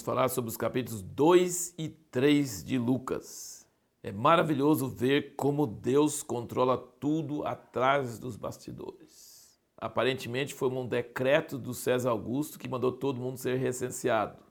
vamos 0.00 0.02
falar 0.02 0.28
sobre 0.28 0.48
os 0.48 0.56
capítulos 0.56 1.02
2 1.02 1.74
e 1.76 1.88
3 1.88 2.64
de 2.64 2.78
Lucas. 2.78 3.66
É 4.02 4.10
maravilhoso 4.10 4.88
ver 4.88 5.34
como 5.36 5.66
Deus 5.66 6.22
controla 6.22 6.78
tudo 6.78 7.46
atrás 7.46 8.18
dos 8.18 8.34
bastidores. 8.36 9.60
Aparentemente 9.76 10.54
foi 10.54 10.70
um 10.70 10.86
decreto 10.86 11.58
do 11.58 11.74
César 11.74 12.10
Augusto 12.10 12.58
que 12.58 12.68
mandou 12.68 12.92
todo 12.92 13.20
mundo 13.20 13.36
ser 13.36 13.58
recenseado. 13.58 14.42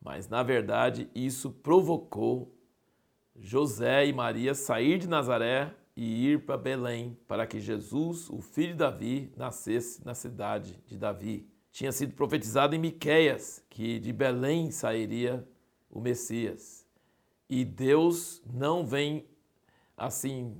Mas 0.00 0.28
na 0.28 0.42
verdade 0.42 1.10
isso 1.14 1.50
provocou 1.50 2.54
José 3.34 4.06
e 4.06 4.12
Maria 4.12 4.54
sair 4.54 4.98
de 4.98 5.08
Nazaré 5.08 5.74
e 5.96 6.28
ir 6.28 6.44
para 6.44 6.56
Belém, 6.56 7.18
para 7.26 7.46
que 7.46 7.58
Jesus, 7.58 8.30
o 8.30 8.40
filho 8.40 8.72
de 8.72 8.78
Davi, 8.78 9.32
nascesse 9.36 10.04
na 10.04 10.14
cidade 10.14 10.78
de 10.86 10.96
Davi. 10.96 11.53
Tinha 11.74 11.90
sido 11.90 12.14
profetizado 12.14 12.76
em 12.76 12.78
Miqueias 12.78 13.60
que 13.68 13.98
de 13.98 14.12
Belém 14.12 14.70
sairia 14.70 15.44
o 15.90 16.00
Messias. 16.00 16.86
E 17.50 17.64
Deus 17.64 18.40
não 18.46 18.86
vem 18.86 19.26
assim 19.96 20.56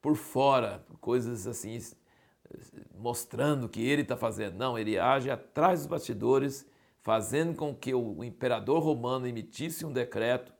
por 0.00 0.16
fora, 0.16 0.82
coisas 1.02 1.46
assim 1.46 1.78
mostrando 2.98 3.68
que 3.68 3.86
ele 3.86 4.00
está 4.00 4.16
fazendo. 4.16 4.56
Não, 4.56 4.78
ele 4.78 4.98
age 4.98 5.30
atrás 5.30 5.80
dos 5.80 5.86
bastidores, 5.86 6.66
fazendo 7.02 7.54
com 7.54 7.74
que 7.74 7.92
o 7.92 8.24
imperador 8.24 8.82
romano 8.82 9.26
emitisse 9.26 9.84
um 9.84 9.92
decreto 9.92 10.50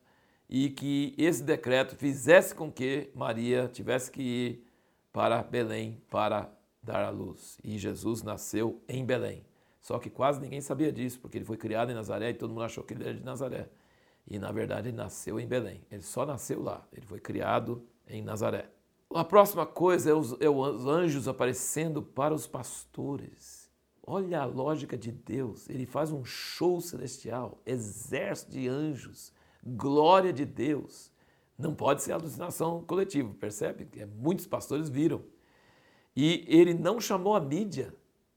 e 0.50 0.68
que 0.68 1.14
esse 1.16 1.42
decreto 1.42 1.96
fizesse 1.96 2.54
com 2.54 2.70
que 2.70 3.10
Maria 3.14 3.70
tivesse 3.72 4.10
que 4.10 4.20
ir 4.20 4.66
para 5.10 5.42
Belém 5.42 6.02
para 6.10 6.52
dar 6.82 7.06
à 7.06 7.08
luz. 7.08 7.56
E 7.64 7.78
Jesus 7.78 8.22
nasceu 8.22 8.78
em 8.86 9.02
Belém. 9.02 9.50
Só 9.82 9.98
que 9.98 10.08
quase 10.08 10.40
ninguém 10.40 10.62
sabia 10.62 10.90
disso, 10.90 11.20
porque 11.20 11.36
ele 11.36 11.44
foi 11.44 11.58
criado 11.58 11.90
em 11.90 11.94
Nazaré 11.94 12.30
e 12.30 12.34
todo 12.34 12.50
mundo 12.50 12.62
achou 12.62 12.82
que 12.82 12.94
ele 12.94 13.04
era 13.04 13.14
de 13.14 13.22
Nazaré. 13.22 13.68
E 14.26 14.38
na 14.38 14.50
verdade 14.50 14.88
ele 14.88 14.96
nasceu 14.96 15.38
em 15.38 15.46
Belém. 15.46 15.82
Ele 15.90 16.02
só 16.02 16.24
nasceu 16.24 16.62
lá. 16.62 16.86
Ele 16.90 17.04
foi 17.04 17.20
criado 17.20 17.84
em 18.08 18.22
Nazaré. 18.22 18.70
A 19.14 19.24
próxima 19.24 19.66
coisa 19.66 20.10
é 20.10 20.14
os, 20.14 20.40
é 20.40 20.48
os 20.48 20.86
anjos 20.86 21.28
aparecendo 21.28 22.00
para 22.02 22.32
os 22.32 22.46
pastores. 22.46 23.70
Olha 24.06 24.40
a 24.40 24.44
lógica 24.46 24.96
de 24.96 25.12
Deus. 25.12 25.68
Ele 25.68 25.84
faz 25.84 26.10
um 26.10 26.24
show 26.24 26.80
celestial, 26.80 27.60
exército 27.66 28.52
de 28.52 28.68
anjos 28.68 29.32
glória 29.64 30.32
de 30.32 30.44
Deus. 30.44 31.10
Não 31.56 31.74
pode 31.74 32.02
ser 32.02 32.12
alucinação 32.12 32.82
coletiva, 32.82 33.32
percebe? 33.38 33.88
É, 33.96 34.04
muitos 34.04 34.46
pastores 34.46 34.88
viram. 34.88 35.22
E 36.14 36.44
ele 36.48 36.74
não 36.74 37.00
chamou 37.00 37.36
a 37.36 37.40
mídia, 37.40 37.94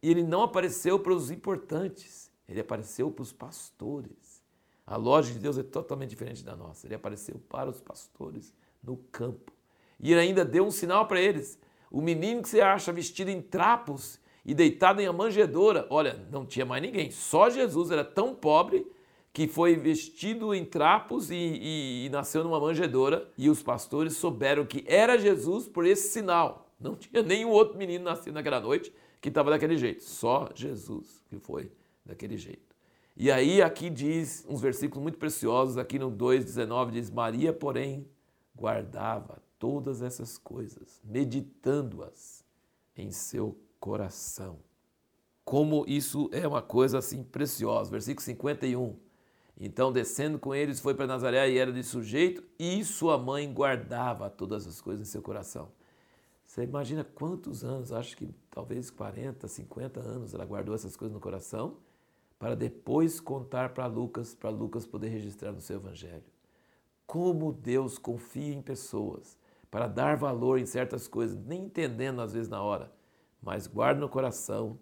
ele 0.09 0.23
não 0.23 0.43
apareceu 0.43 0.99
para 0.99 1.13
os 1.13 1.31
importantes, 1.31 2.31
ele 2.47 2.59
apareceu 2.59 3.09
para 3.09 3.23
os 3.23 3.31
pastores. 3.31 4.43
A 4.85 4.97
lógica 4.97 5.35
de 5.35 5.43
Deus 5.43 5.57
é 5.57 5.63
totalmente 5.63 6.11
diferente 6.11 6.43
da 6.43 6.55
nossa. 6.55 6.85
Ele 6.85 6.93
apareceu 6.93 7.41
para 7.49 7.69
os 7.69 7.81
pastores 7.81 8.53
no 8.83 8.97
campo. 9.11 9.51
E 9.99 10.11
ele 10.11 10.21
ainda 10.21 10.45
deu 10.45 10.65
um 10.65 10.71
sinal 10.71 11.07
para 11.07 11.19
eles. 11.19 11.57
O 11.89 12.01
menino 12.01 12.41
que 12.41 12.49
você 12.49 12.61
acha 12.61 12.91
vestido 12.91 13.31
em 13.31 13.41
trapos 13.41 14.19
e 14.45 14.53
deitado 14.53 15.01
em 15.01 15.07
uma 15.07 15.23
manjedoura, 15.23 15.87
olha, 15.89 16.23
não 16.31 16.45
tinha 16.45 16.65
mais 16.65 16.83
ninguém. 16.83 17.09
Só 17.09 17.49
Jesus 17.49 17.89
era 17.89 18.03
tão 18.03 18.35
pobre 18.35 18.85
que 19.33 19.47
foi 19.47 19.75
vestido 19.75 20.53
em 20.53 20.63
trapos 20.63 21.31
e, 21.31 21.35
e, 21.35 22.05
e, 22.05 22.09
nasceu 22.09 22.43
numa 22.43 22.59
manjedoura, 22.59 23.29
e 23.37 23.49
os 23.49 23.61
pastores 23.61 24.15
souberam 24.15 24.65
que 24.65 24.85
era 24.87 25.17
Jesus 25.17 25.67
por 25.67 25.85
esse 25.85 26.09
sinal. 26.09 26.69
Não 26.79 26.95
tinha 26.95 27.21
nenhum 27.21 27.49
outro 27.49 27.77
menino 27.77 28.05
nascido 28.05 28.33
naquela 28.33 28.61
noite 28.61 28.93
que 29.21 29.29
estava 29.29 29.49
daquele 29.49 29.77
jeito, 29.77 30.03
só 30.03 30.49
Jesus 30.53 31.23
que 31.29 31.37
foi 31.37 31.71
daquele 32.05 32.37
jeito. 32.37 32.75
E 33.17 33.31
aí 33.31 33.61
aqui 33.61 33.89
diz 33.89 34.45
uns 34.47 34.61
versículos 34.61 35.01
muito 35.01 35.17
preciosos, 35.17 35.77
aqui 35.77 35.97
no 35.97 36.11
2,19 36.11 36.91
diz, 36.91 37.09
Maria, 37.09 37.53
porém, 37.53 38.07
guardava 38.55 39.41
todas 39.57 40.01
essas 40.01 40.37
coisas, 40.37 40.99
meditando-as 41.03 42.43
em 42.95 43.11
seu 43.11 43.57
coração. 43.79 44.59
Como 45.43 45.85
isso 45.87 46.29
é 46.31 46.47
uma 46.47 46.61
coisa 46.61 46.97
assim 46.97 47.23
preciosa. 47.23 47.91
Versículo 47.91 48.23
51. 48.23 48.95
Então, 49.57 49.91
descendo 49.91 50.37
com 50.37 50.53
eles, 50.53 50.79
foi 50.79 50.93
para 50.93 51.07
Nazaré 51.07 51.49
e 51.49 51.57
era 51.57 51.71
de 51.71 51.83
sujeito, 51.83 52.43
e 52.59 52.83
sua 52.83 53.17
mãe 53.17 53.53
guardava 53.53 54.29
todas 54.29 54.67
as 54.67 54.81
coisas 54.81 55.07
em 55.07 55.11
seu 55.11 55.21
coração. 55.21 55.71
Você 56.55 56.63
imagina 56.63 57.03
quantos 57.03 57.65
anos, 57.65 57.91
acho 57.91 58.15
que 58.15 58.33
talvez 58.49 58.89
40, 58.89 59.45
50 59.45 59.99
anos, 59.99 60.33
ela 60.33 60.45
guardou 60.45 60.73
essas 60.73 60.95
coisas 60.95 61.13
no 61.13 61.19
coração, 61.19 61.79
para 62.39 62.55
depois 62.55 63.19
contar 63.19 63.73
para 63.73 63.85
Lucas, 63.87 64.33
para 64.33 64.51
Lucas 64.51 64.87
poder 64.87 65.09
registrar 65.09 65.51
no 65.51 65.59
seu 65.59 65.75
evangelho. 65.75 66.23
Como 67.05 67.51
Deus 67.51 67.97
confia 67.97 68.53
em 68.53 68.61
pessoas 68.61 69.37
para 69.69 69.85
dar 69.85 70.15
valor 70.15 70.57
em 70.57 70.65
certas 70.65 71.09
coisas, 71.09 71.37
nem 71.37 71.65
entendendo 71.65 72.21
às 72.21 72.31
vezes 72.31 72.47
na 72.47 72.63
hora, 72.63 72.89
mas 73.41 73.67
guarda 73.67 73.99
no 73.99 74.07
coração 74.07 74.79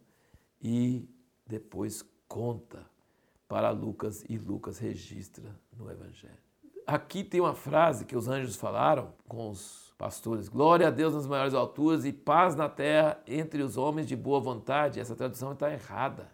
e 0.61 1.09
depois 1.47 2.05
conta 2.28 2.85
para 3.47 3.72
Lucas 3.72 4.23
e 4.29 4.38
Lucas 4.38 4.78
registra 4.78 5.59
no 5.75 5.90
Evangelho. 5.90 6.38
Aqui 6.85 7.23
tem 7.23 7.41
uma 7.41 7.55
frase 7.55 8.05
que 8.05 8.16
os 8.16 8.28
anjos 8.28 8.57
falaram 8.57 9.11
com 9.28 9.50
os 9.50 9.93
pastores: 10.03 10.50
Glória 10.50 10.88
a 10.88 10.91
Deus 10.91 11.14
nas 11.14 11.25
maiores 11.25 11.53
alturas 11.53 12.03
e 12.03 12.12
paz 12.12 12.56
na 12.56 12.68
terra 12.68 13.22
entre 13.25 13.62
os 13.62 13.78
homens 13.78 14.06
de 14.06 14.18
boa 14.18 14.40
vontade. 14.40 15.00
Essa 15.00 15.16
tradução 15.16 15.53
está 15.53 15.72
errada. 15.72 16.30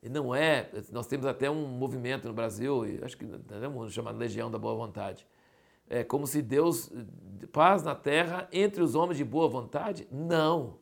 E 0.00 0.08
não 0.08 0.32
é. 0.32 0.70
Nós 0.92 1.08
temos 1.08 1.26
até 1.26 1.50
um 1.50 1.66
movimento 1.66 2.28
no 2.28 2.34
Brasil, 2.34 2.82
acho 3.02 3.16
que 3.16 3.24
é 3.24 3.68
um 3.68 3.88
chamado 3.88 4.18
Legião 4.18 4.50
da 4.50 4.58
Boa 4.58 4.74
Vontade. 4.76 5.26
É 5.88 6.04
como 6.04 6.28
se 6.28 6.40
Deus. 6.40 6.92
Paz 7.50 7.82
na 7.82 7.94
terra 7.94 8.48
entre 8.52 8.80
os 8.80 8.94
homens 8.94 9.18
de 9.18 9.24
boa 9.24 9.48
vontade? 9.48 10.06
Não. 10.10 10.78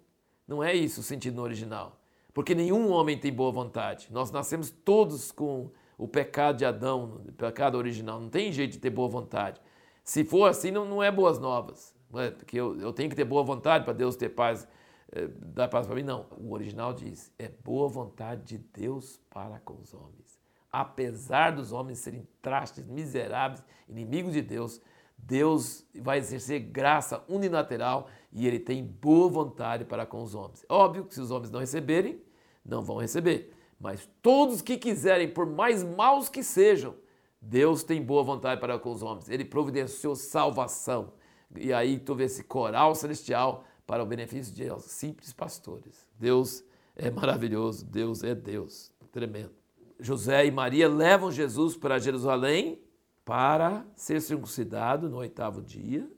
Não 0.47 0.63
é 0.63 0.75
isso 0.75 1.01
o 1.01 1.03
sentido 1.03 1.37
no 1.37 1.43
original. 1.43 1.99
Porque 2.35 2.55
nenhum 2.55 2.91
homem 2.93 3.19
tem 3.19 3.33
boa 3.33 3.51
vontade. 3.51 4.09
Nós 4.11 4.31
nascemos 4.31 4.71
todos 4.71 5.33
com 5.33 5.71
o 5.97 6.07
pecado 6.07 6.59
de 6.59 6.65
Adão, 6.67 7.23
o 7.27 7.33
pecado 7.33 7.77
original. 7.77 8.21
Não 8.21 8.29
tem 8.29 8.53
jeito 8.53 8.73
de 8.73 8.79
ter 8.79 8.91
boa 8.91 9.09
vontade. 9.09 9.61
Se 10.05 10.23
for 10.23 10.49
assim, 10.49 10.71
não, 10.71 10.85
não 10.85 11.03
é 11.03 11.11
boas 11.11 11.39
novas. 11.39 11.99
É? 12.15 12.31
Porque 12.31 12.59
eu, 12.59 12.79
eu 12.81 12.93
tenho 12.93 13.09
que 13.09 13.17
ter 13.17 13.25
boa 13.25 13.43
vontade 13.43 13.85
para 13.85 13.93
Deus 13.93 14.17
ter 14.17 14.31
paz, 14.31 14.67
é, 15.13 15.27
dar 15.29 15.69
paz 15.69 15.87
para 15.87 15.97
mim. 15.97 16.03
Não. 16.03 16.27
O 16.39 16.53
original 16.53 16.93
diz: 16.93 17.33
é 17.39 17.49
boa 17.49 17.89
vontade 17.89 18.43
de 18.45 18.59
Deus 18.59 19.21
para 19.31 19.59
com 19.61 19.79
os 19.81 19.95
homens. 19.95 20.41
Apesar 20.73 21.51
dos 21.51 21.73
homens 21.73 21.99
serem 21.99 22.27
trastes, 22.41 22.87
miseráveis, 22.87 23.63
inimigos 23.89 24.33
de 24.33 24.43
Deus, 24.43 24.81
Deus 25.19 25.85
vai 25.95 26.19
exercer 26.19 26.61
graça 26.61 27.25
unilateral 27.29 28.09
e 28.33 28.47
ele 28.47 28.59
tem 28.59 28.85
boa 28.85 29.29
vontade 29.29 29.85
para 29.85 30.07
com 30.07 30.23
os 30.23 30.35
homens. 30.35 30.65
Óbvio 30.69 31.05
que 31.05 31.15
se 31.15 31.21
os 31.21 31.31
homens 31.31 31.51
não 31.51 31.61
receberem, 31.61 32.23
não 32.65 32.83
vão 32.83 32.99
receber. 32.99 33.53
Mas 33.81 34.09
todos 34.23 34.63
que 34.63 34.77
quiserem, 34.77 35.29
por 35.29 35.47
mais 35.47 35.83
maus 35.83 36.29
que 36.29 36.43
sejam, 36.43 36.95
Deus 37.41 37.83
tem 37.83 38.03
boa 38.03 38.23
vontade 38.23 38.61
para 38.61 38.79
com 38.79 38.93
os 38.93 39.03
homens. 39.03 39.29
Ele 39.29 39.45
providenciou 39.45 40.15
salvação. 40.15 41.13
E 41.57 41.73
aí 41.73 41.99
tu 41.99 42.15
vê 42.15 42.25
esse 42.25 42.45
coral 42.45 42.95
celestial 42.95 43.65
para 43.87 44.03
o 44.03 44.07
benefício 44.07 44.55
de 44.55 44.69
simples 44.83 45.33
pastores. 45.33 46.09
Deus 46.19 46.65
é 46.95 47.11
maravilhoso, 47.11 47.85
Deus 47.85 48.23
é 48.23 48.35
Deus, 48.35 48.93
tremendo. 49.11 49.53
José 49.99 50.47
e 50.47 50.51
Maria 50.51 50.89
levam 50.89 51.31
Jesus 51.31 51.77
para 51.77 51.99
Jerusalém 51.99 52.81
para 53.25 53.85
ser 53.95 54.21
circuncidado 54.21 55.09
no 55.09 55.19
oitavo 55.19 55.63
dia 55.63 56.09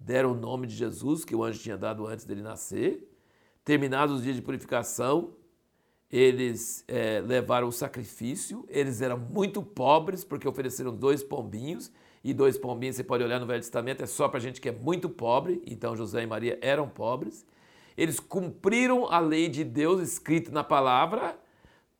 deram 0.00 0.32
o 0.32 0.34
nome 0.34 0.66
de 0.66 0.74
Jesus, 0.74 1.24
que 1.24 1.36
o 1.36 1.44
anjo 1.44 1.60
tinha 1.60 1.76
dado 1.76 2.06
antes 2.06 2.24
dele 2.24 2.40
nascer. 2.40 3.06
Terminados 3.62 4.16
os 4.16 4.22
dias 4.22 4.34
de 4.34 4.42
purificação, 4.42 5.34
eles 6.10 6.82
é, 6.88 7.20
levaram 7.20 7.68
o 7.68 7.72
sacrifício. 7.72 8.64
Eles 8.68 9.02
eram 9.02 9.18
muito 9.18 9.62
pobres, 9.62 10.24
porque 10.24 10.48
ofereceram 10.48 10.96
dois 10.96 11.22
pombinhos. 11.22 11.92
E 12.22 12.34
dois 12.34 12.58
pombinhos, 12.58 12.96
você 12.96 13.04
pode 13.04 13.24
olhar 13.24 13.40
no 13.40 13.46
Velho 13.46 13.60
Testamento, 13.60 14.02
é 14.02 14.06
só 14.06 14.28
para 14.28 14.40
gente 14.40 14.60
que 14.60 14.68
é 14.68 14.72
muito 14.72 15.08
pobre. 15.08 15.62
Então 15.66 15.96
José 15.96 16.22
e 16.22 16.26
Maria 16.26 16.58
eram 16.60 16.88
pobres. 16.88 17.46
Eles 17.96 18.20
cumpriram 18.20 19.10
a 19.10 19.18
lei 19.18 19.48
de 19.48 19.64
Deus 19.64 20.00
escrita 20.00 20.50
na 20.50 20.62
palavra. 20.62 21.38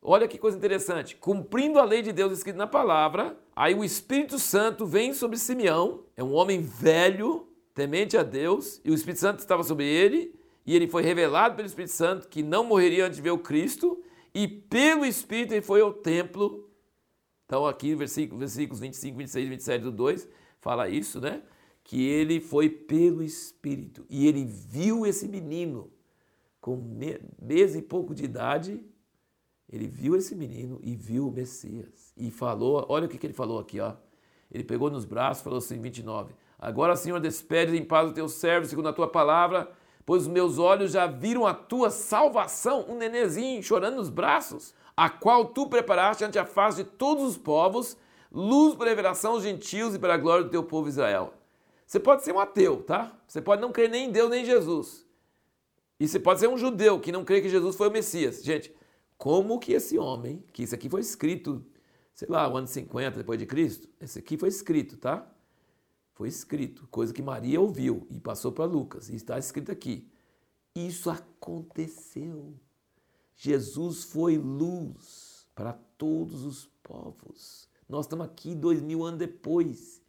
Olha 0.01 0.27
que 0.27 0.37
coisa 0.37 0.57
interessante. 0.57 1.15
Cumprindo 1.15 1.79
a 1.79 1.83
lei 1.83 2.01
de 2.01 2.11
Deus 2.11 2.31
escrita 2.33 2.57
na 2.57 2.65
palavra, 2.65 3.37
aí 3.55 3.75
o 3.75 3.83
Espírito 3.83 4.39
Santo 4.39 4.85
vem 4.85 5.13
sobre 5.13 5.37
Simeão, 5.37 6.05
é 6.17 6.23
um 6.23 6.33
homem 6.33 6.61
velho, 6.61 7.47
temente 7.75 8.17
a 8.17 8.23
Deus, 8.23 8.81
e 8.83 8.89
o 8.89 8.95
Espírito 8.95 9.19
Santo 9.19 9.39
estava 9.39 9.63
sobre 9.63 9.85
ele, 9.85 10.33
e 10.65 10.75
ele 10.75 10.87
foi 10.87 11.03
revelado 11.03 11.55
pelo 11.55 11.67
Espírito 11.67 11.91
Santo 11.91 12.27
que 12.27 12.41
não 12.41 12.63
morreria 12.63 13.05
antes 13.05 13.17
de 13.17 13.21
ver 13.21 13.29
o 13.29 13.37
Cristo, 13.37 14.01
e 14.33 14.47
pelo 14.47 15.05
Espírito 15.05 15.53
ele 15.53 15.61
foi 15.61 15.81
ao 15.81 15.93
templo. 15.93 16.67
Então, 17.51 17.65
aqui, 17.65 17.93
versículo, 17.93 18.39
versículos 18.39 18.79
25, 18.79 19.17
26 19.17 19.45
e 19.45 19.49
27 19.49 19.81
do 19.81 19.91
2, 19.91 20.25
fala 20.61 20.87
isso, 20.87 21.19
né? 21.19 21.41
Que 21.83 22.01
ele 22.01 22.39
foi 22.39 22.69
pelo 22.69 23.21
Espírito, 23.21 24.05
e 24.09 24.25
ele 24.25 24.45
viu 24.45 25.05
esse 25.05 25.27
menino 25.27 25.91
com 26.61 26.81
mês 27.41 27.75
e 27.75 27.81
pouco 27.81 28.15
de 28.15 28.23
idade, 28.23 28.81
Ele 29.69 29.85
viu 29.85 30.15
esse 30.15 30.33
menino 30.33 30.79
e 30.81 30.95
viu 30.95 31.27
o 31.27 31.31
Messias. 31.31 32.13
E 32.15 32.31
falou, 32.31 32.85
olha 32.87 33.05
o 33.05 33.09
que, 33.09 33.17
que 33.17 33.27
ele 33.27 33.33
falou 33.33 33.59
aqui, 33.59 33.81
ó. 33.81 33.95
Ele 34.49 34.63
pegou 34.63 34.89
nos 34.89 35.03
braços 35.03 35.41
e 35.41 35.43
falou 35.43 35.59
assim, 35.59 35.81
29. 35.81 36.33
Agora, 36.57 36.95
Senhor, 36.95 37.19
despede 37.19 37.75
em 37.75 37.83
paz 37.83 38.09
o 38.09 38.13
teu 38.13 38.29
servo, 38.29 38.65
segundo 38.65 38.87
a 38.87 38.93
tua 38.93 39.09
palavra, 39.09 39.69
pois 40.05 40.21
os 40.21 40.27
meus 40.29 40.57
olhos 40.57 40.93
já 40.93 41.05
viram 41.05 41.45
a 41.45 41.53
tua 41.53 41.89
salvação. 41.89 42.85
Um 42.87 42.95
nenezinho 42.97 43.61
chorando 43.61 43.97
nos 43.97 44.09
braços, 44.09 44.73
a 45.01 45.09
qual 45.09 45.45
tu 45.45 45.65
preparaste 45.65 46.23
ante 46.23 46.37
a 46.37 46.45
face 46.45 46.83
de 46.83 46.89
todos 46.91 47.23
os 47.23 47.35
povos, 47.35 47.97
luz 48.31 48.75
para 48.75 48.85
a 48.85 48.89
revelação 48.89 49.31
aos 49.31 49.41
gentios 49.41 49.95
e 49.95 49.99
para 49.99 50.13
a 50.13 50.17
glória 50.17 50.43
do 50.43 50.51
teu 50.51 50.63
povo 50.63 50.87
Israel. 50.87 51.33
Você 51.87 51.99
pode 51.99 52.23
ser 52.23 52.31
um 52.31 52.39
ateu, 52.39 52.83
tá? 52.83 53.19
Você 53.27 53.41
pode 53.41 53.63
não 53.63 53.71
crer 53.71 53.89
nem 53.89 54.09
em 54.09 54.11
Deus 54.11 54.29
nem 54.29 54.43
em 54.43 54.45
Jesus. 54.45 55.03
E 55.99 56.07
você 56.07 56.19
pode 56.19 56.39
ser 56.39 56.49
um 56.49 56.55
judeu 56.55 56.99
que 56.99 57.11
não 57.11 57.25
crê 57.25 57.41
que 57.41 57.49
Jesus 57.49 57.75
foi 57.75 57.87
o 57.89 57.91
Messias. 57.91 58.43
Gente, 58.43 58.71
como 59.17 59.57
que 59.57 59.73
esse 59.73 59.97
homem, 59.97 60.43
que 60.53 60.61
isso 60.61 60.75
aqui 60.75 60.87
foi 60.87 61.01
escrito, 61.01 61.65
sei 62.13 62.27
lá, 62.29 62.47
o 62.47 62.55
ano 62.55 62.67
50 62.67 63.17
depois 63.17 63.39
de 63.39 63.47
Cristo, 63.47 63.89
esse 63.99 64.19
aqui 64.19 64.37
foi 64.37 64.49
escrito, 64.49 64.97
tá? 64.97 65.27
Foi 66.13 66.27
escrito, 66.27 66.87
coisa 66.91 67.11
que 67.11 67.23
Maria 67.23 67.59
ouviu 67.59 68.05
e 68.11 68.19
passou 68.19 68.51
para 68.51 68.65
Lucas, 68.65 69.09
e 69.09 69.15
está 69.15 69.39
escrito 69.39 69.71
aqui. 69.71 70.07
Isso 70.75 71.09
aconteceu. 71.09 72.53
Jesus 73.35 74.03
foi 74.03 74.37
luz 74.37 75.47
para 75.55 75.73
todos 75.97 76.43
os 76.45 76.65
povos. 76.83 77.67
Nós 77.87 78.05
estamos 78.05 78.25
aqui 78.25 78.55
dois 78.55 78.81
mil 78.81 79.03
anos 79.03 79.19
depois, 79.19 80.01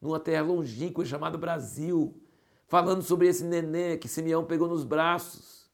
numa 0.00 0.18
terra 0.18 0.42
longínqua 0.42 1.04
chamada 1.04 1.38
Brasil, 1.38 2.20
falando 2.66 3.02
sobre 3.02 3.28
esse 3.28 3.44
neném 3.44 3.98
que 3.98 4.08
Simeão 4.08 4.44
pegou 4.44 4.68
nos 4.68 4.84
braços. 4.84 5.70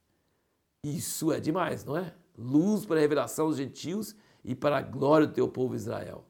Isso 0.85 1.33
é 1.33 1.41
demais, 1.41 1.85
não 1.85 1.97
é? 1.97 2.15
Luz 2.37 2.85
para 2.85 2.97
a 2.97 3.01
revelação 3.01 3.49
dos 3.49 3.57
gentios 3.57 4.15
e 4.45 4.55
para 4.55 4.79
a 4.79 4.83
glória 4.83 5.27
do 5.27 5.33
teu 5.33 5.49
povo 5.49 5.75
Israel. 5.75 6.25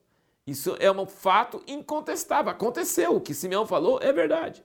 Isso 0.46 0.76
é 0.78 0.90
um 0.90 1.06
fato 1.06 1.62
incontestável. 1.66 2.52
Aconteceu. 2.52 3.16
O 3.16 3.20
que 3.20 3.34
Simeão 3.34 3.66
falou 3.66 3.98
é 4.00 4.12
verdade. 4.12 4.62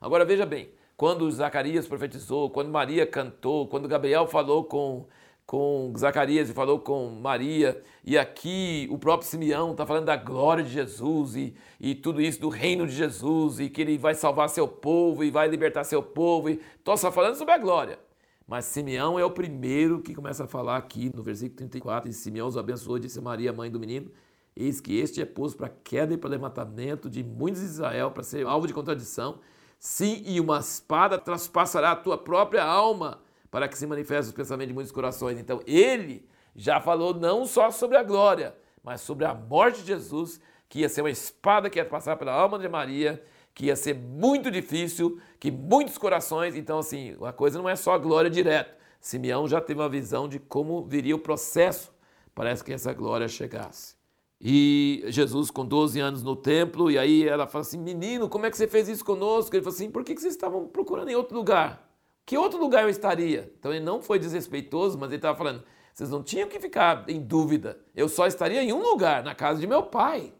Agora 0.00 0.24
veja 0.24 0.44
bem: 0.44 0.72
quando 0.96 1.30
Zacarias 1.30 1.86
profetizou, 1.86 2.50
quando 2.50 2.68
Maria 2.68 3.06
cantou, 3.06 3.66
quando 3.68 3.88
Gabriel 3.88 4.26
falou 4.26 4.64
com, 4.64 5.06
com 5.50 5.92
Zacarias 5.98 6.48
e 6.48 6.52
falou 6.52 6.78
com 6.78 7.10
Maria, 7.10 7.82
e 8.04 8.16
aqui 8.16 8.86
o 8.88 8.96
próprio 8.96 9.28
Simeão 9.28 9.72
está 9.72 9.84
falando 9.84 10.04
da 10.04 10.14
glória 10.14 10.62
de 10.62 10.70
Jesus 10.70 11.34
e, 11.34 11.52
e 11.80 11.92
tudo 11.92 12.22
isso 12.22 12.40
do 12.40 12.48
reino 12.48 12.86
de 12.86 12.94
Jesus, 12.94 13.58
e 13.58 13.68
que 13.68 13.80
ele 13.80 13.98
vai 13.98 14.14
salvar 14.14 14.48
seu 14.48 14.68
povo 14.68 15.24
e 15.24 15.30
vai 15.32 15.48
libertar 15.48 15.82
seu 15.82 16.04
povo. 16.04 16.50
Estou 16.50 16.96
só 16.96 17.10
falando 17.10 17.34
sobre 17.34 17.52
a 17.52 17.58
glória. 17.58 17.98
Mas 18.46 18.66
Simeão 18.66 19.18
é 19.18 19.24
o 19.24 19.30
primeiro 19.32 20.00
que 20.00 20.14
começa 20.14 20.44
a 20.44 20.46
falar 20.46 20.76
aqui 20.76 21.10
no 21.12 21.20
versículo 21.20 21.56
34. 21.56 22.08
E 22.08 22.12
Simeão 22.12 22.46
os 22.46 22.56
abençoou, 22.56 23.00
disse 23.00 23.20
Maria, 23.20 23.52
mãe 23.52 23.68
do 23.68 23.80
menino 23.80 24.08
Eis 24.54 24.80
que 24.80 25.00
este 25.00 25.20
é 25.20 25.24
posto 25.24 25.56
para 25.56 25.68
queda 25.68 26.14
e 26.14 26.16
para 26.16 26.30
levantamento 26.30 27.10
de 27.10 27.24
muitos 27.24 27.60
de 27.60 27.66
Israel, 27.66 28.12
para 28.12 28.22
ser 28.22 28.46
alvo 28.46 28.68
de 28.68 28.72
contradição. 28.72 29.40
Sim, 29.80 30.22
e 30.24 30.38
uma 30.38 30.60
espada 30.60 31.18
traspassará 31.18 31.90
a 31.90 31.96
tua 31.96 32.16
própria 32.16 32.62
alma, 32.62 33.18
para 33.50 33.68
que 33.68 33.76
se 33.76 33.86
manifeste 33.86 34.30
os 34.30 34.34
pensamentos 34.34 34.68
de 34.68 34.74
muitos 34.74 34.92
corações. 34.92 35.38
Então, 35.38 35.60
ele 35.66 36.28
já 36.54 36.80
falou 36.80 37.14
não 37.14 37.46
só 37.46 37.70
sobre 37.70 37.96
a 37.96 38.02
glória, 38.02 38.54
mas 38.82 39.00
sobre 39.00 39.24
a 39.24 39.34
morte 39.34 39.80
de 39.80 39.88
Jesus, 39.88 40.40
que 40.68 40.80
ia 40.80 40.88
ser 40.88 41.02
uma 41.02 41.10
espada 41.10 41.68
que 41.68 41.78
ia 41.78 41.84
passar 41.84 42.16
pela 42.16 42.32
alma 42.32 42.58
de 42.58 42.68
Maria, 42.68 43.22
que 43.52 43.66
ia 43.66 43.76
ser 43.76 43.94
muito 43.94 44.50
difícil, 44.50 45.20
que 45.38 45.50
muitos 45.50 45.98
corações. 45.98 46.54
Então, 46.54 46.78
assim, 46.78 47.16
a 47.22 47.32
coisa 47.32 47.58
não 47.58 47.68
é 47.68 47.76
só 47.76 47.92
a 47.92 47.98
glória 47.98 48.30
direto. 48.30 48.78
Simeão 49.00 49.48
já 49.48 49.60
teve 49.60 49.80
uma 49.80 49.88
visão 49.88 50.28
de 50.28 50.38
como 50.38 50.84
viria 50.84 51.16
o 51.16 51.18
processo 51.18 51.92
para 52.34 52.54
que 52.56 52.72
essa 52.72 52.92
glória 52.92 53.26
chegasse. 53.28 53.98
E 54.40 55.04
Jesus 55.08 55.50
com 55.50 55.66
12 55.66 56.00
anos 56.00 56.22
no 56.22 56.34
templo, 56.34 56.90
e 56.90 56.98
aí 56.98 57.28
ela 57.28 57.46
fala 57.46 57.62
assim: 57.62 57.78
Menino, 57.78 58.28
como 58.28 58.46
é 58.46 58.50
que 58.50 58.56
você 58.56 58.66
fez 58.66 58.88
isso 58.88 59.04
conosco? 59.04 59.54
Ele 59.54 59.62
falou 59.62 59.74
assim: 59.74 59.90
Por 59.90 60.02
que 60.02 60.16
vocês 60.16 60.32
estavam 60.32 60.66
procurando 60.66 61.10
em 61.10 61.14
outro 61.14 61.36
lugar? 61.36 61.89
Que 62.24 62.36
outro 62.38 62.58
lugar 62.58 62.84
eu 62.84 62.88
estaria? 62.88 63.52
Então 63.58 63.72
ele 63.72 63.84
não 63.84 64.00
foi 64.02 64.18
desrespeitoso, 64.18 64.98
mas 64.98 65.10
ele 65.10 65.16
estava 65.16 65.36
falando: 65.36 65.64
Vocês 65.92 66.10
não 66.10 66.22
tinham 66.22 66.48
que 66.48 66.60
ficar 66.60 67.08
em 67.08 67.20
dúvida. 67.20 67.78
Eu 67.94 68.08
só 68.08 68.26
estaria 68.26 68.62
em 68.62 68.72
um 68.72 68.82
lugar, 68.82 69.22
na 69.22 69.34
casa 69.34 69.60
de 69.60 69.66
meu 69.66 69.84
pai. 69.84 70.32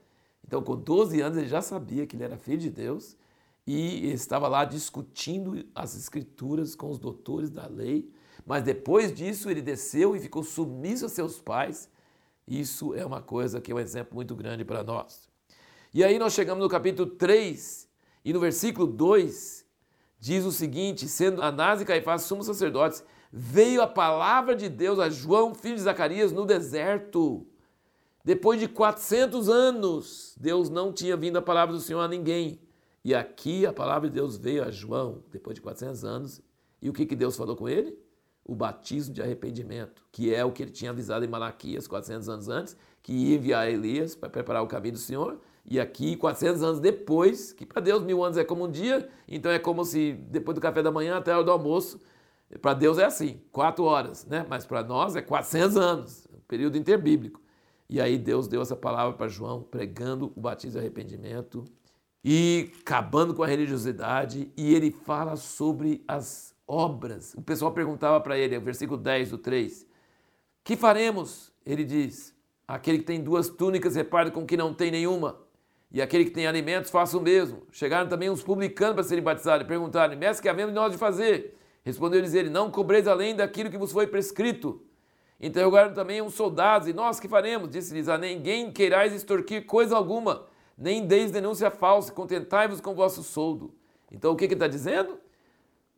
Então, 0.46 0.62
com 0.62 0.76
12 0.76 1.20
anos, 1.20 1.38
ele 1.38 1.48
já 1.48 1.62
sabia 1.62 2.06
que 2.06 2.16
ele 2.16 2.24
era 2.24 2.36
filho 2.36 2.58
de 2.58 2.70
Deus 2.70 3.16
e 3.66 4.10
estava 4.10 4.48
lá 4.48 4.64
discutindo 4.64 5.64
as 5.74 5.96
escrituras 5.96 6.74
com 6.74 6.90
os 6.90 6.98
doutores 6.98 7.50
da 7.50 7.66
lei. 7.66 8.10
Mas 8.44 8.64
depois 8.64 9.14
disso, 9.14 9.48
ele 9.48 9.62
desceu 9.62 10.16
e 10.16 10.20
ficou 10.20 10.42
submisso 10.42 11.06
a 11.06 11.08
seus 11.08 11.40
pais 11.40 11.88
isso 12.50 12.94
é 12.96 13.06
uma 13.06 13.22
coisa 13.22 13.60
que 13.60 13.70
é 13.70 13.74
um 13.74 13.78
exemplo 13.78 14.16
muito 14.16 14.34
grande 14.34 14.64
para 14.64 14.82
nós. 14.82 15.28
E 15.94 16.02
aí 16.02 16.18
nós 16.18 16.32
chegamos 16.32 16.60
no 16.60 16.68
capítulo 16.68 17.08
3 17.10 17.88
e 18.24 18.32
no 18.32 18.40
versículo 18.40 18.88
2 18.88 19.64
diz 20.20 20.44
o 20.44 20.52
seguinte: 20.52 21.08
sendo 21.08 21.42
Anás 21.42 21.80
e 21.80 21.84
Caifás 21.84 22.22
sumos 22.22 22.46
sacerdotes, 22.46 23.02
veio 23.32 23.82
a 23.82 23.86
palavra 23.86 24.54
de 24.54 24.68
Deus 24.68 24.98
a 24.98 25.08
João, 25.08 25.54
filho 25.54 25.74
de 25.74 25.82
Zacarias, 25.82 26.30
no 26.30 26.46
deserto. 26.46 27.46
Depois 28.22 28.60
de 28.60 28.68
400 28.68 29.48
anos, 29.48 30.36
Deus 30.38 30.68
não 30.68 30.92
tinha 30.92 31.16
vindo 31.16 31.38
a 31.38 31.42
palavra 31.42 31.74
do 31.74 31.80
Senhor 31.80 32.00
a 32.00 32.08
ninguém. 32.08 32.60
E 33.02 33.14
aqui 33.14 33.64
a 33.64 33.72
palavra 33.72 34.08
de 34.08 34.14
Deus 34.14 34.36
veio 34.36 34.62
a 34.62 34.70
João, 34.70 35.24
depois 35.32 35.54
de 35.54 35.62
400 35.62 36.04
anos. 36.04 36.42
E 36.82 36.90
o 36.90 36.92
que, 36.92 37.06
que 37.06 37.16
Deus 37.16 37.34
falou 37.34 37.56
com 37.56 37.66
ele? 37.66 37.98
o 38.50 38.54
batismo 38.54 39.14
de 39.14 39.22
arrependimento, 39.22 40.04
que 40.10 40.34
é 40.34 40.44
o 40.44 40.50
que 40.50 40.64
ele 40.64 40.72
tinha 40.72 40.90
avisado 40.90 41.24
em 41.24 41.28
Malaquias 41.28 41.86
400 41.86 42.28
anos 42.28 42.48
antes, 42.48 42.76
que 43.00 43.12
ia 43.12 43.36
enviar 43.36 43.70
Elias 43.70 44.16
para 44.16 44.28
preparar 44.28 44.60
o 44.62 44.66
caminho 44.66 44.94
do 44.94 44.98
Senhor. 44.98 45.40
E 45.70 45.78
aqui, 45.78 46.16
400 46.16 46.64
anos 46.64 46.80
depois, 46.80 47.52
que 47.52 47.64
para 47.64 47.80
Deus 47.80 48.02
mil 48.02 48.24
anos 48.24 48.36
é 48.36 48.42
como 48.42 48.64
um 48.64 48.70
dia, 48.70 49.08
então 49.28 49.52
é 49.52 49.58
como 49.58 49.84
se 49.84 50.14
depois 50.28 50.56
do 50.56 50.60
café 50.60 50.82
da 50.82 50.90
manhã 50.90 51.16
até 51.16 51.30
a 51.30 51.36
hora 51.36 51.44
do 51.44 51.52
almoço, 51.52 52.00
para 52.60 52.74
Deus 52.74 52.98
é 52.98 53.04
assim, 53.04 53.40
quatro 53.52 53.84
horas, 53.84 54.26
né? 54.26 54.44
mas 54.48 54.66
para 54.66 54.82
nós 54.82 55.14
é 55.14 55.22
400 55.22 55.76
anos, 55.76 56.26
período 56.48 56.76
interbíblico. 56.76 57.40
E 57.88 58.00
aí 58.00 58.18
Deus 58.18 58.48
deu 58.48 58.60
essa 58.60 58.74
palavra 58.74 59.16
para 59.16 59.28
João, 59.28 59.62
pregando 59.62 60.32
o 60.34 60.40
batismo 60.40 60.72
de 60.72 60.78
arrependimento 60.78 61.64
e 62.24 62.72
acabando 62.80 63.32
com 63.32 63.44
a 63.44 63.46
religiosidade, 63.46 64.50
e 64.56 64.74
ele 64.74 64.90
fala 64.90 65.36
sobre 65.36 66.02
as 66.06 66.52
obras. 66.66 67.32
O 67.34 67.42
pessoal 67.42 67.70
perguntava 67.70 68.20
para 68.20 68.36
ele, 68.36 68.56
o 68.56 68.60
versículo 68.60 68.98
10 68.98 69.30
do 69.30 69.38
3, 69.38 69.86
que 70.64 70.76
faremos? 70.76 71.52
Ele 71.64 71.84
diz, 71.84 72.34
aquele 72.66 72.98
que 72.98 73.04
tem 73.04 73.22
duas 73.22 73.48
túnicas 73.48 73.94
reparte 73.94 74.32
com 74.32 74.44
que 74.44 74.56
não 74.56 74.74
tem 74.74 74.90
nenhuma, 74.90 75.38
e 75.92 76.00
aquele 76.00 76.24
que 76.24 76.30
tem 76.30 76.46
alimentos 76.46 76.90
faça 76.90 77.16
o 77.16 77.20
mesmo. 77.20 77.62
Chegaram 77.72 78.08
também 78.08 78.30
uns 78.30 78.42
publicanos 78.42 78.94
para 78.94 79.04
serem 79.04 79.24
batizados 79.24 79.64
e 79.64 79.68
perguntaram, 79.68 80.16
mestre, 80.16 80.42
que 80.42 80.48
havemos 80.48 80.74
nós 80.74 80.92
de 80.92 80.98
fazer? 80.98 81.56
Respondeu-lhes 81.82 82.34
ele, 82.34 82.50
não 82.50 82.70
cobreis 82.70 83.08
além 83.08 83.34
daquilo 83.34 83.70
que 83.70 83.78
vos 83.78 83.92
foi 83.92 84.06
prescrito. 84.06 84.82
Interrogaram 85.40 85.94
também 85.94 86.20
uns 86.20 86.34
soldados, 86.34 86.86
e 86.86 86.92
nós 86.92 87.18
que 87.18 87.26
faremos? 87.26 87.70
Disse-lhes, 87.70 88.08
a 88.08 88.18
ninguém 88.18 88.70
queirais 88.70 89.12
extorquir 89.12 89.64
coisa 89.66 89.96
alguma, 89.96 90.46
nem 90.76 91.06
deis 91.06 91.30
denúncia 91.30 91.70
falsa, 91.70 92.12
contentai-vos 92.12 92.80
com 92.80 92.90
o 92.90 92.94
vosso 92.94 93.22
soldo. 93.22 93.74
Então 94.12 94.32
o 94.32 94.36
que, 94.36 94.46
que 94.46 94.54
ele 94.54 94.62
está 94.62 94.68
dizendo? 94.68 95.18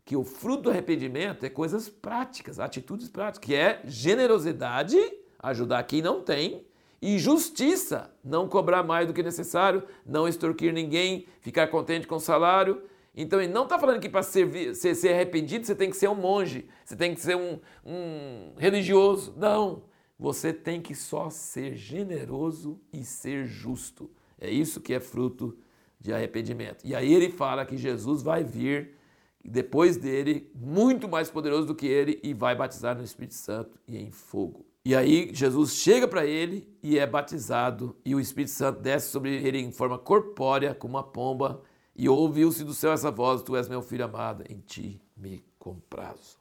que 0.05 0.17
o 0.17 0.25
fruto 0.25 0.65
do 0.65 0.71
arrependimento 0.71 1.45
é 1.45 1.49
coisas 1.49 1.89
práticas, 1.89 2.59
atitudes 2.59 3.09
práticas, 3.09 3.47
que 3.47 3.55
é 3.55 3.81
generosidade, 3.85 4.99
ajudar 5.39 5.83
quem 5.85 6.03
não 6.03 6.23
tem, 6.23 6.67
e 7.03 7.19
justiça, 7.19 8.15
não 8.23 8.49
cobrar 8.49 8.85
mais 8.85 9.09
do 9.09 9.13
que 9.13 9.25
necessário, 9.25 9.83
não 10.07 10.29
extorquir 10.29 10.73
ninguém, 10.73 11.27
ficar 11.41 11.67
contente 11.67 12.07
com 12.07 12.15
o 12.15 12.21
salário. 12.21 12.81
Então 13.13 13.43
ele 13.43 13.53
não 13.53 13.65
está 13.65 13.77
falando 13.77 14.01
que 14.01 14.09
para 14.09 14.23
ser, 14.23 14.77
ser, 14.77 14.95
ser, 14.95 15.13
arrependido 15.13 15.67
você 15.67 15.75
tem 15.75 15.91
que 15.91 15.97
ser 15.97 16.09
um 16.09 16.15
monge, 16.15 16.69
você 16.85 16.95
tem 16.95 17.13
que 17.13 17.21
ser 17.21 17.37
um, 17.37 17.59
um 17.85 18.55
religioso. 18.57 19.35
Não, 19.37 19.83
você 20.17 20.53
tem 20.53 20.81
que 20.81 20.95
só 20.95 21.29
ser 21.29 21.75
generoso 21.75 22.81
e 22.93 23.05
ser 23.05 23.47
justo. 23.47 24.09
É 24.41 24.49
isso 24.49 24.81
que 24.81 24.95
é 24.95 25.01
fruto 25.01 25.59
de 25.99 26.13
arrependimento. 26.13 26.85
E 26.85 26.95
aí 26.95 27.13
ele 27.13 27.31
fala 27.31 27.67
que 27.67 27.77
Jesus 27.77 28.23
vai 28.23 28.45
vir 28.45 28.97
depois 29.45 29.97
dele, 29.97 30.49
muito 30.55 31.09
mais 31.09 31.29
poderoso 31.29 31.67
do 31.67 31.75
que 31.75 31.87
ele, 31.87 32.21
e 32.23 32.33
vai 32.33 32.55
batizar 32.55 32.97
no 32.97 33.03
Espírito 33.03 33.35
Santo 33.35 33.77
e 33.89 33.99
em 33.99 34.13
fogo. 34.13 34.65
E 34.85 34.97
aí 34.97 35.31
Jesus 35.33 35.75
chega 35.75 36.09
para 36.09 36.27
ele 36.27 36.69
e 36.83 36.99
é 36.99 37.07
batizado, 37.07 37.97
e 38.05 38.15
o 38.15 38.21
Espírito 38.21 38.51
Santo 38.51 38.81
desce 38.81 39.11
sobre 39.11 39.31
ele 39.37 39.59
em 39.59 39.71
forma 39.71 39.97
corpórea, 39.97 40.75
como 40.75 40.95
uma 40.95 41.05
pomba, 41.05 41.63
e 41.95 42.09
ouviu-se 42.09 42.65
do 42.65 42.75
céu 42.75 42.93
essa 42.93 43.11
voz: 43.11 43.43
Tu 43.43 43.57
és 43.57 43.69
meu 43.69 43.81
filho 43.81 44.05
amado, 44.05 44.43
em 44.49 44.59
ti 44.59 45.01
me 45.17 45.45
comprazo. 45.59 46.39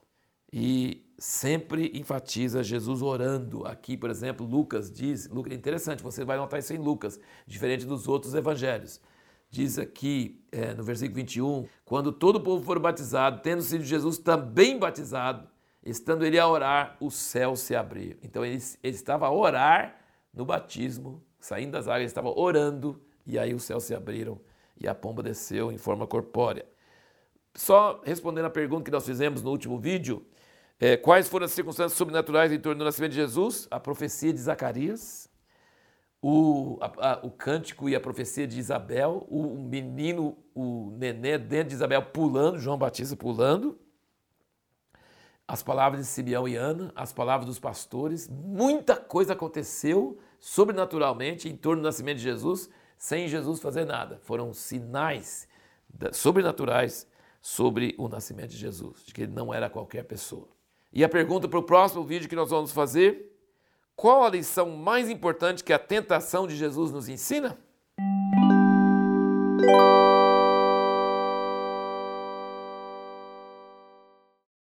E 0.51 1.05
sempre 1.19 1.91
enfatiza 1.93 2.63
Jesus 2.63 3.01
orando. 3.01 3.65
Aqui, 3.65 3.95
por 3.95 4.09
exemplo, 4.09 4.45
Lucas 4.45 4.91
diz, 4.91 5.29
Lucas, 5.29 5.53
é 5.53 5.55
interessante, 5.55 6.01
você 6.01 6.25
vai 6.25 6.35
notar 6.35 6.59
isso 6.59 6.73
em 6.73 6.77
Lucas, 6.77 7.19
diferente 7.45 7.85
dos 7.85 8.07
outros 8.07 8.33
evangelhos 8.33 8.99
diz 9.51 9.77
aqui 9.77 10.41
é, 10.49 10.73
no 10.73 10.81
versículo 10.81 11.17
21, 11.17 11.67
quando 11.83 12.11
todo 12.13 12.37
o 12.37 12.39
povo 12.39 12.63
for 12.63 12.79
batizado, 12.79 13.41
tendo 13.41 13.61
sido 13.61 13.83
Jesus 13.83 14.17
também 14.17 14.79
batizado, 14.79 15.47
Estando 15.83 16.25
ele 16.25 16.37
a 16.37 16.47
orar, 16.47 16.95
o 16.99 17.09
céu 17.09 17.55
se 17.55 17.75
abriu. 17.75 18.17
Então 18.21 18.45
ele, 18.45 18.61
ele 18.83 18.95
estava 18.95 19.27
a 19.27 19.31
orar 19.31 19.99
no 20.33 20.45
batismo, 20.45 21.23
saindo 21.39 21.71
das 21.71 21.87
águas, 21.87 22.01
ele 22.01 22.05
estava 22.05 22.29
orando, 22.29 23.01
e 23.25 23.37
aí 23.37 23.53
os 23.53 23.63
céus 23.63 23.83
se 23.83 23.95
abriram 23.95 24.39
e 24.79 24.87
a 24.87 24.95
pomba 24.95 25.21
desceu 25.21 25.71
em 25.71 25.77
forma 25.77 26.07
corpórea. 26.07 26.65
Só 27.53 28.01
respondendo 28.03 28.45
a 28.45 28.49
pergunta 28.49 28.83
que 28.83 28.91
nós 28.91 29.05
fizemos 29.05 29.43
no 29.43 29.51
último 29.51 29.77
vídeo, 29.79 30.25
é, 30.79 30.97
quais 30.97 31.27
foram 31.27 31.45
as 31.45 31.51
circunstâncias 31.51 31.97
sobrenaturais 31.97 32.51
em 32.51 32.59
torno 32.59 32.79
do 32.79 32.85
nascimento 32.85 33.11
de 33.11 33.17
Jesus? 33.17 33.67
A 33.69 33.79
profecia 33.79 34.33
de 34.33 34.39
Zacarias, 34.39 35.29
o, 36.21 36.77
a, 36.81 37.11
a, 37.11 37.19
o 37.25 37.29
cântico 37.29 37.87
e 37.87 37.95
a 37.95 37.99
profecia 37.99 38.47
de 38.47 38.57
Isabel, 38.57 39.25
o 39.29 39.57
menino, 39.57 40.37
o 40.55 40.91
nenê 40.97 41.37
dentro 41.37 41.69
de 41.69 41.75
Isabel 41.75 42.01
pulando, 42.03 42.57
João 42.57 42.77
Batista 42.77 43.15
pulando, 43.15 43.77
as 45.51 45.61
palavras 45.61 45.99
de 45.99 46.07
Simeão 46.07 46.47
e 46.47 46.55
Ana, 46.55 46.93
as 46.95 47.11
palavras 47.11 47.45
dos 47.45 47.59
pastores, 47.59 48.29
muita 48.29 48.95
coisa 48.95 49.33
aconteceu 49.33 50.17
sobrenaturalmente 50.39 51.49
em 51.49 51.57
torno 51.57 51.81
do 51.81 51.85
nascimento 51.85 52.19
de 52.19 52.23
Jesus, 52.23 52.69
sem 52.97 53.27
Jesus 53.27 53.59
fazer 53.59 53.83
nada. 53.83 54.17
Foram 54.23 54.53
sinais 54.53 55.49
sobrenaturais 56.13 57.05
sobre 57.41 57.93
o 57.97 58.07
nascimento 58.07 58.51
de 58.51 58.57
Jesus, 58.57 59.03
de 59.05 59.13
que 59.13 59.23
ele 59.23 59.33
não 59.33 59.53
era 59.53 59.69
qualquer 59.69 60.05
pessoa. 60.05 60.47
E 60.93 61.03
a 61.03 61.09
pergunta 61.09 61.49
para 61.49 61.59
o 61.59 61.63
próximo 61.63 62.05
vídeo 62.05 62.29
que 62.29 62.35
nós 62.35 62.49
vamos 62.49 62.71
fazer: 62.71 63.37
qual 63.93 64.23
a 64.23 64.29
lição 64.29 64.69
mais 64.69 65.09
importante 65.09 65.65
que 65.65 65.73
a 65.73 65.79
tentação 65.79 66.47
de 66.47 66.55
Jesus 66.55 66.93
nos 66.93 67.09
ensina? 67.09 67.57